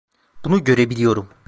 Bunu 0.45 0.63
görebiliyorum. 0.63 1.29